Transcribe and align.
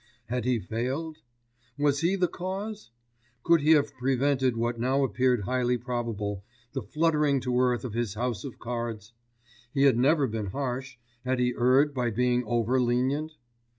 Had 0.29 0.45
he 0.45 0.57
failed? 0.57 1.19
Was 1.77 1.99
he 1.99 2.15
the 2.15 2.27
cause? 2.27 2.89
Could 3.43 3.61
he 3.61 3.73
have 3.73 3.93
prevented 3.93 4.57
what 4.57 4.79
now 4.79 5.03
appeared 5.03 5.41
highly 5.41 5.77
probable, 5.77 6.43
the 6.73 6.81
fluttering 6.81 7.39
to 7.41 7.59
earth 7.61 7.85
of 7.85 7.93
his 7.93 8.15
house 8.15 8.43
of 8.43 8.57
cards? 8.57 9.13
He 9.71 9.83
had 9.83 9.97
never 9.99 10.25
been 10.25 10.47
harsh, 10.47 10.97
had 11.23 11.37
he 11.37 11.53
erred 11.55 11.93
by 11.93 12.09
being 12.09 12.43
over 12.45 12.81
lenient? 12.81 13.33